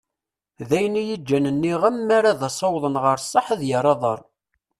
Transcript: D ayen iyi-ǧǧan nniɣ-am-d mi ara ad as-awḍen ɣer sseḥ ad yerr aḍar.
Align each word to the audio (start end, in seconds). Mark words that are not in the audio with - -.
D 0.67 0.71
ayen 0.77 0.99
iyi-ǧǧan 1.01 1.45
nniɣ-am-d 1.55 2.03
mi 2.07 2.13
ara 2.17 2.27
ad 2.31 2.41
as-awḍen 2.47 2.95
ɣer 3.03 3.17
sseḥ 3.19 3.45
ad 3.53 3.61
yerr 3.69 3.87
aḍar. 3.93 4.19